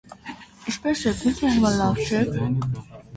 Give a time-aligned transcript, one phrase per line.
[0.71, 2.41] Ինչպե՞ս եք, մի՞թե հիմա լավ չեք: